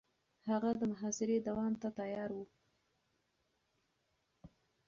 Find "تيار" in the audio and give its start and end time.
1.99-2.29